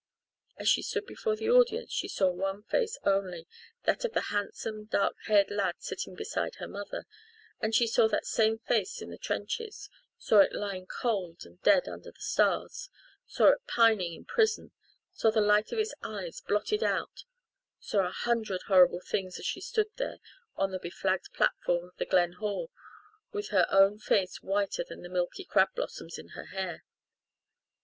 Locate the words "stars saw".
12.19-13.49